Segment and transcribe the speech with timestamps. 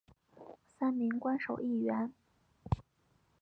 [0.79, 2.11] 三名官守议员。